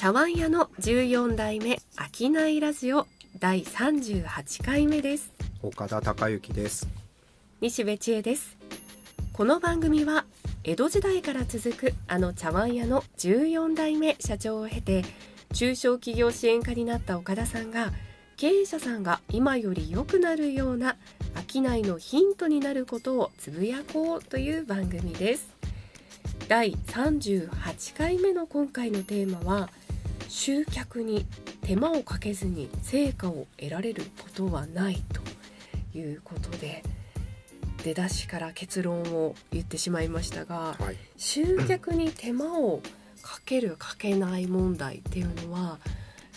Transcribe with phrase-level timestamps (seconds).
[0.00, 1.78] 茶碗屋の14代目
[2.16, 3.06] 商いラジオ
[3.38, 5.30] 第38回目です。
[5.62, 6.88] 岡田孝之です。
[7.60, 8.56] 西部千恵です。
[9.34, 10.24] この番組は
[10.64, 15.04] 江戸時代から続くあの茶碗屋の14代目社長を経て
[15.52, 17.92] 中小企業支援課になった岡田さんが
[18.38, 20.96] 経営者さんが今より良くなるような
[21.46, 25.50] 商いのヒントになることをつぶやこうという番組です。
[26.48, 29.68] 第38回目の今回のテーマは
[30.30, 31.26] 集客に
[31.62, 35.02] 手間をかけずに成果を得られることはない
[35.92, 36.84] ということで
[37.82, 42.80] 出だしから結論を言ってしまいましたが、はい、集客に手間を
[43.22, 45.78] かけるかけない問題っていうのは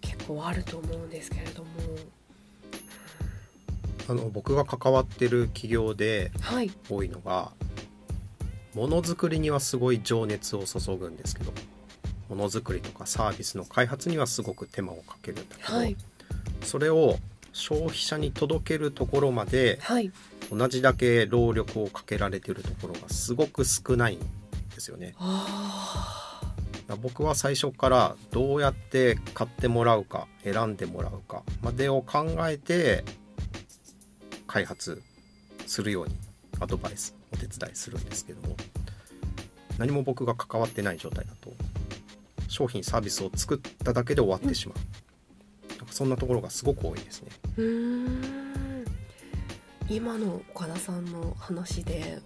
[0.00, 1.70] 結構あると思うんですけれども。
[4.08, 6.70] あの僕が関わってる企業ではい。
[6.88, 7.52] 多いのが
[8.74, 11.52] ものづくりにはすごい情熱を注ぐんですけど
[12.28, 15.96] ものづくりとかサービスの開発にはすごく手間をかけるんだけど、はい。
[16.62, 17.16] それを
[17.52, 20.12] 消費者に届けるところまではい。
[20.50, 24.26] 同じだけ労力をかけられてるところがすごく少ないんで
[24.78, 25.14] すよね。
[25.18, 26.52] あ
[27.02, 33.04] 僕は最初からどうやって買ってもらうか選んでもらうかまでを考えて
[34.46, 35.02] 開発
[35.66, 36.14] するように
[36.60, 38.56] アドバイスお手伝いするんですけども
[39.78, 41.52] 何も僕が関わってない状態だと
[42.48, 47.30] 商品サービスを作っただけで終わってしまう、なんかそんなところがすごく多いですね。
[49.88, 52.18] 今の岡田さんの話で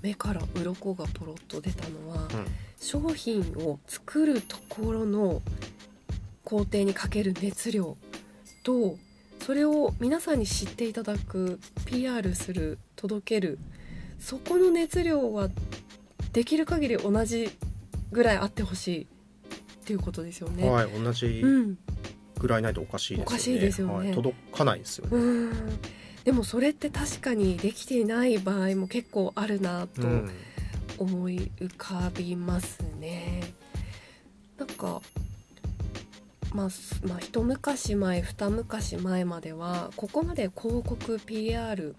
[0.00, 2.46] 目から鱗がポロッと出たのは、うん。
[2.82, 5.40] 商品を作るところの
[6.44, 7.96] 工程にかける熱量
[8.64, 8.98] と
[9.40, 13.60] それを皆さんに知っていただく PR する届ける
[14.18, 15.48] そこの熱量は
[16.32, 17.50] できる限り同じ
[18.10, 19.06] ぐらいあってほしい
[19.82, 20.68] っていうことですよね。
[20.68, 21.78] はい同じうん、
[22.38, 23.24] ぐらいないとおかしいですよね。
[23.26, 25.16] おかしいですよねはい、届かないですよね。
[25.16, 25.52] うん
[26.24, 30.30] でもそれって確かにできていない場合も結構あるなとうん
[30.98, 33.42] 思い浮かびますね。
[34.56, 35.02] なんか、
[36.54, 41.96] まあ、すまあ一昔前二昔前まではここまで広告 PR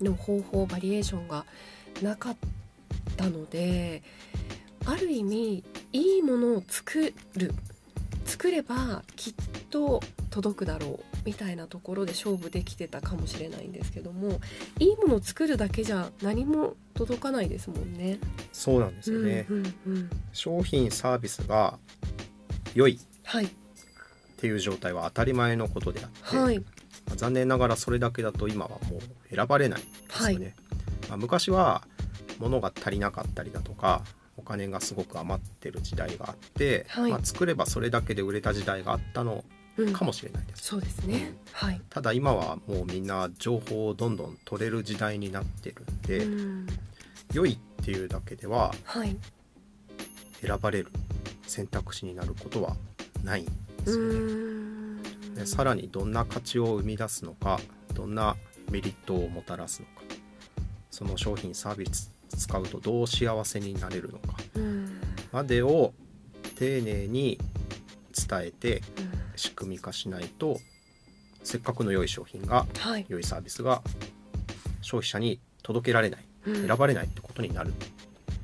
[0.00, 1.44] の方法バリエーションが
[2.02, 2.36] なかっ
[3.16, 4.02] たので
[4.84, 5.64] ある意味
[5.98, 7.52] いいものを作る
[8.24, 9.34] 作ればきっ
[9.70, 10.00] と
[10.30, 14.38] 届くだろうみたいなところで勝負できてたかもしれないんですけども
[14.78, 18.18] いいものを作るだけじゃ何も届かないですもんね。
[18.52, 19.46] そうなんですよね。
[19.48, 21.78] うんうんうん商品サービスが
[22.74, 23.48] 良いはいっ
[24.36, 26.64] ていう状態は当たり前のことであって、はいま
[27.14, 30.54] あ残念ながらそれだけだと今はもう選ばれないですよね。
[31.08, 31.82] まあ昔は
[32.38, 34.04] 物が足りなかったりだとか
[34.38, 39.44] お金がすごく余ってる時代があって、はいまあ、作ればそれだけで売れた時代があったの
[39.76, 40.64] うんかもしれないです。
[40.64, 41.34] そうですね。
[41.52, 41.80] はい。
[41.88, 46.66] ただ今はもうみんな情報をどんどん取れる時代になってるんで、うん
[47.32, 49.16] 良いっていうだけでははい。
[50.40, 50.90] 選ばれる
[51.46, 52.76] 選択肢になることは
[53.22, 53.52] ないんで
[53.86, 54.14] うすよね。
[54.14, 57.60] んでさらにどんな価値を生み出すのか
[57.94, 58.36] どんな
[58.70, 60.02] メリットをもたらすのか
[60.90, 64.36] その商品サービス使うとどう幸せになれるのか。
[64.54, 65.00] うん。
[65.32, 65.92] までを
[66.56, 67.38] 丁寧に
[68.28, 68.82] 伝えてうん。
[69.36, 70.58] 仕組み化しないと
[71.44, 73.06] せっかくの良い商品がはい。
[73.08, 73.82] 良いサービスが
[74.82, 76.66] 消費者に届けられないうん。
[76.66, 77.74] 選ばれないってことになるん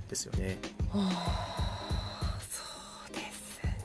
[0.08, 0.58] ですよね。
[0.92, 2.62] ああそ
[3.10, 3.76] うですね。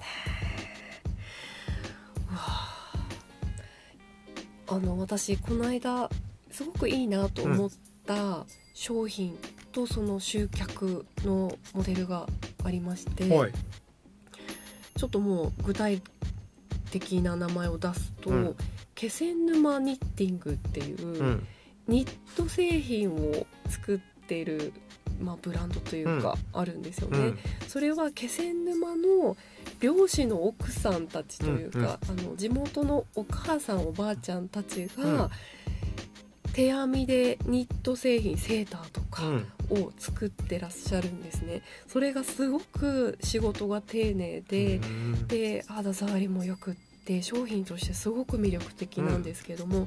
[4.67, 6.09] あの私この間
[6.51, 7.69] すごくいいなと思っ
[8.05, 9.35] た商品
[9.71, 12.27] とその集客のモデルが
[12.63, 13.51] ありまして、はい、
[14.95, 16.01] ちょっともう具体
[16.91, 18.55] 的な名前を出すと、うん。
[18.95, 21.47] 気仙沼ニッティングっていう、うん。
[21.87, 24.73] ニット製品を作っている、
[25.21, 27.17] まあ、ブランドというか、あるんですよね。
[27.17, 27.39] うん。
[27.67, 29.37] それは気仙沼の
[29.79, 35.29] 漁師の奥さんたちというか、あの地元のお母さんおばあちゃんたちが、うん
[36.59, 39.47] 手編みでニット製品セーターとかうん。
[39.69, 41.61] を作ってらっしゃるんですね。
[41.87, 45.27] それがすごく仕事が丁寧で、うん。
[45.27, 46.75] で肌触りもよくっ
[47.05, 49.85] て商品としてすごく魅力的なんですけども、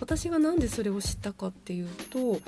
[0.00, 2.40] 私がなんでそれを知ったかっていうと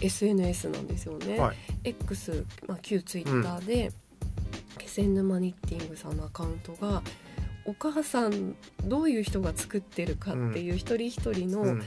[0.00, 1.38] SNS なんですよね。
[1.38, 1.56] はい。
[1.84, 3.92] X、まあ、旧 Twitter で、
[4.78, 7.02] 気仙沼ニッティングさんのアカウントが
[7.66, 8.54] お母さん
[8.84, 11.82] どういう人が作ってるかっていう一人一人のうん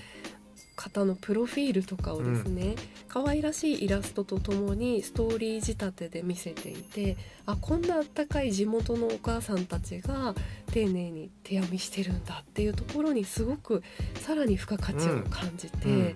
[0.84, 2.76] 方のプロフィールとかをですね、
[3.08, 7.16] 可愛らしいイラストとともにストーリー仕立てで見せていて
[7.46, 10.36] あこんなあったかい地元のお母さんたちが
[10.72, 13.82] 丁寧に手編みしてるんだっていうところにすごく
[14.20, 16.06] さらに付加価値を感じて、うん。
[16.06, 16.12] わ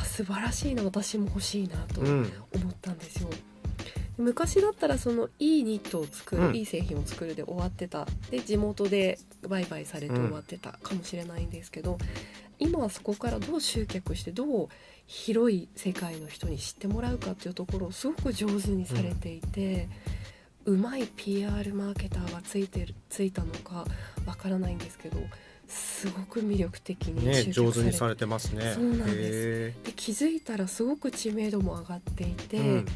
[0.00, 2.32] あ素晴らしいな私も欲しいなとうん。
[2.54, 3.30] 思ったんですよ。
[4.18, 6.56] 昔だったらそのいいニットを作る、うん。
[6.56, 8.06] いい製品を作るで終わってた。
[8.30, 11.98] で地元で売買されて終わってたかもしれないんですけど、
[12.58, 14.68] 今はそこからどう集客してどう
[15.06, 19.88] 広い世界の人に知ってもらうかっていうところをすごく上手にされていて、
[20.64, 23.84] うまい PR マーケターがついてるついたのか
[24.24, 25.18] わからないんですけど
[25.68, 28.72] すごく魅力的にね集客されてされてますね。
[28.74, 29.12] そうなんです。
[29.14, 32.56] へで気づいたらすごく知名度も上がっていて。
[32.56, 32.86] ーうん、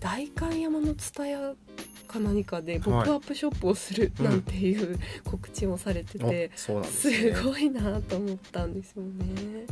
[0.00, 1.54] 代官山の蔦屋
[2.06, 3.02] か何かでポはい。
[3.02, 7.34] ップアップショップをするうんなんていう告知もされてて、すすね。
[7.42, 9.66] ごいなと思ったんですよね。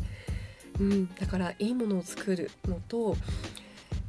[0.80, 3.16] うん、だからいいものを作るのと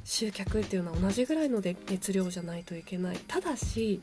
[0.04, 3.18] 集客っていうのは同じぐらいので熱量じゃないといけない。
[3.28, 4.02] ただし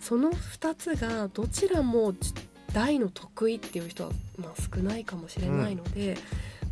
[0.00, 2.32] その2つがどちらもじ
[2.72, 6.16] 大の得意っていう人は、まあ、少ないかもしれないので、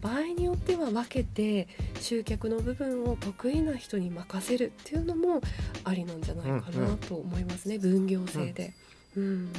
[0.06, 1.66] 場合によっては分けて
[2.00, 5.40] 集客の部分を得意な人に任せるっていうのも
[5.82, 8.72] ありなんじゃないかなと思いますね、分業制で。
[9.16, 9.52] うん。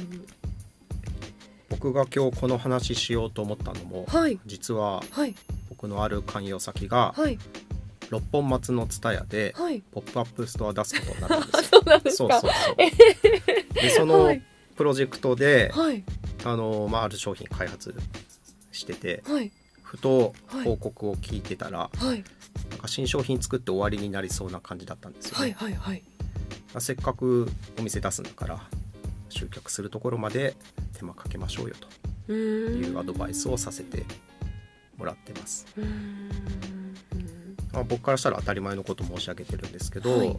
[1.68, 4.40] 僕が今日この話しようと思ったのもはい。
[4.46, 5.34] 実ははい。
[5.68, 7.38] 僕のある勧誘先がはい。
[8.08, 9.82] 六本松の蔦屋ではい。
[9.92, 12.50] ポップアップストア出すことになったんです そうそうそう。
[13.74, 14.42] でそのはい。
[14.76, 16.04] プロジェクトではい。
[16.44, 17.94] あの、まあ、ある商品開発
[18.72, 19.52] しててはい
[19.88, 20.64] ふとはい。
[20.64, 22.22] 報告を聞いてたら、はい。
[22.70, 26.02] なんか新商品作って終わりになりそうな感じだったんですよね、はいはいはい。
[26.74, 27.48] まあせっかく
[27.78, 28.60] お店出すんだから
[29.30, 30.54] 集客するところまで
[30.92, 31.74] 手間かけましょうよ
[32.26, 32.32] と。
[32.32, 34.04] いうアドバイスをさせて
[34.98, 35.64] もらってます、
[37.72, 40.36] まあ、僕からしたら当たり前のこと申し上げてるんですけど、はい。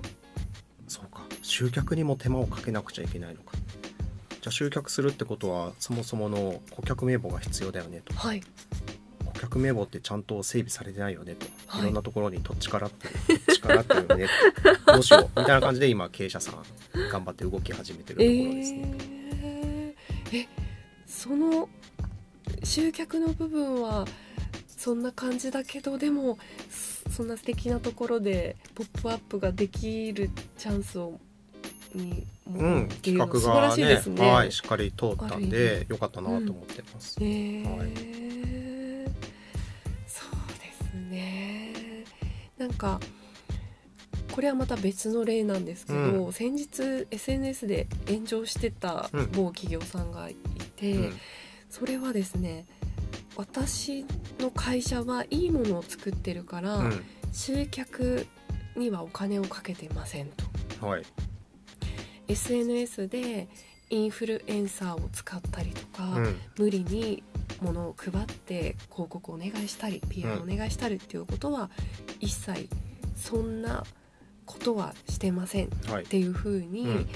[0.88, 1.24] そうか。
[1.42, 3.54] 集客にも手間をかけなくちゃいけないのか。
[3.56, 8.14] じゃあ集客するってことはそもそもの顧客名簿が必要だよねと。
[8.14, 8.44] はい
[9.40, 11.82] 顧客名簿ってちゃんと整備されてないよねと、はい。
[11.82, 13.08] い、ろんなところに土地からって
[13.48, 14.28] 土地からってるよね
[14.86, 16.64] と どうしようみたいな感じで今経営者さん
[17.12, 20.48] 頑張って動き始めてるところですね、えーえ
[21.08, 21.68] その
[22.64, 24.06] 集客の部分は
[24.68, 26.38] そんな感じだけどでも
[26.70, 31.20] そそんな素敵なところでポップアップができるチャンスを
[31.94, 34.02] にうん、企画がね。
[34.06, 34.32] ね。
[34.32, 37.78] はい、しっかり通ったんでよかったなと思ってます、えー。
[37.78, 38.29] はい
[42.60, 43.00] なんか
[44.32, 50.36] これはまた別の例なんですけど、う先日 SNS で炎上してたうん某企業さんがい
[50.76, 51.14] て、うん。
[51.70, 52.66] それはですね
[53.36, 54.06] 私
[54.40, 57.04] の会社はいいものを作ってるから、うん。
[57.32, 58.28] 集客
[58.76, 60.28] にはお金をかけてません
[60.80, 60.86] と。
[60.86, 61.04] はい。
[62.28, 63.48] SNS で
[63.90, 66.36] インフルエンサーを使ったりとか、うん。
[66.58, 67.24] 無理に
[67.62, 71.70] 物を配って広告お願いしたり PR お願いしたりっていうことは
[72.20, 72.70] 一切
[73.16, 73.84] そんな
[74.46, 76.06] ことはしてませんっはい。
[76.06, 77.10] ていうふうに、うん。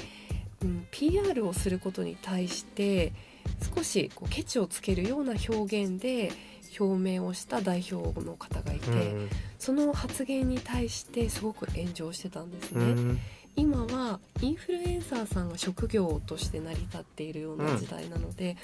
[0.62, 3.12] うん PR をすることに対して
[3.75, 6.31] 少しこうケチをつけるような表現で
[6.80, 9.30] 表明をした代表の方がいて、うん。
[9.60, 12.85] その発言に対してすごく炎上してたんですね。
[12.85, 13.19] うん。
[13.56, 18.57] 今はインフルエンサーさんが職業として成り立っているような時代なので、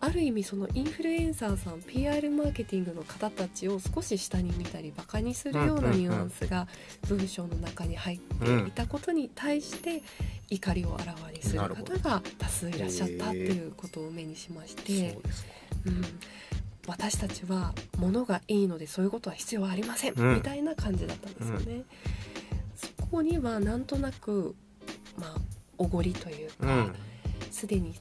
[0.00, 6.68] ある意味そのインフルエンサーさん PR マーケティングの方たちを少し下に見たりバカにするようなニュアンスが
[7.08, 10.02] 文章の中に入っていたことに対して
[10.50, 15.18] 怒りをあらわにする方が多数いらっしゃったっていうことを目にしましてそ
[15.86, 16.04] う、ん、
[16.88, 20.34] 私たちは物がいいのでそういうことは必要はありません、うん。
[20.36, 21.82] みたいな感じだったんですよね。
[22.76, 24.54] そこにはなんとなく
[25.18, 25.40] まあ
[25.76, 26.94] おごりというかうん。
[27.50, 27.94] すで、に、うん、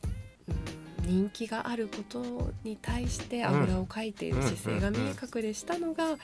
[1.08, 6.18] 人気があることに対してあぐらをかいている姿勢が見え隠れしたのが、うん。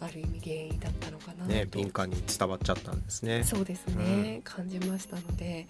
[0.00, 3.44] ある意味原因だったのかなと、ね敏感に伝わっちゃったんですね。
[3.44, 5.66] そうですね、感じましたので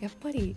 [0.00, 0.56] やっぱり、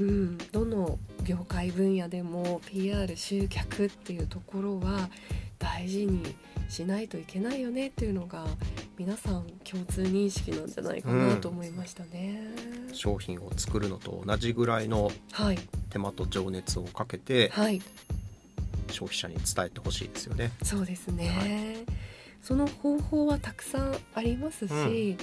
[0.00, 5.08] うん、どの業界分野でも PR 集客っていうところは
[5.58, 6.34] 大事に
[6.68, 8.46] しないといけないよねっていうのが
[8.98, 12.71] 皆さん共通認識なんじゃないかなと思いましたね。
[12.92, 15.58] 商品を作るのと同じぐらいのはい、
[15.90, 17.80] 手間と情熱をかけてはい、
[18.88, 20.52] 消費者に伝えてほしいですよね。
[20.62, 21.94] そうですね、は
[22.42, 25.16] その方法はたくさんありますし、うん。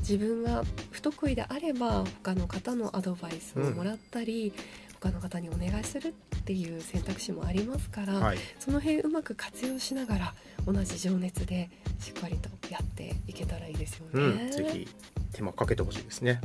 [0.00, 4.52] 自分が不得意であれば他の方のアドバイスをもらったり、
[5.00, 8.38] 他の方にお願いするっていう選択肢もありますから、はい。
[8.58, 10.34] その辺うまく活用しながら
[10.66, 14.42] 同じ情熱でしっかりとやっていけたらいいですよね。
[14.44, 14.88] うん、ぜひ
[15.32, 16.40] 手間かけてほしいですね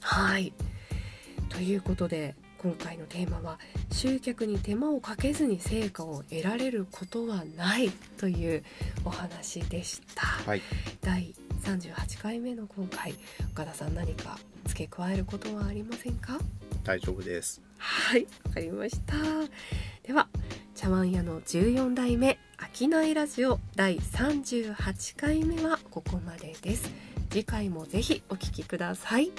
[0.00, 0.52] はい。
[1.48, 3.58] ということで今回のテーマは
[3.90, 8.62] 「集客に手間をかけずに成果を得られることはない」という
[9.04, 10.26] お話でした。
[10.26, 10.62] はい。
[11.00, 13.14] 第38回目の今回
[13.52, 16.38] 岡田さん何か付け加えることはありませんか？
[16.84, 17.60] 大丈夫です。
[17.78, 19.14] はいわかりました。
[20.02, 20.28] では
[20.74, 22.38] 茶碗屋の14代目
[22.72, 26.90] 商いラジオ第38回目はここまでです。
[27.30, 29.30] 次回もぜひお聞きください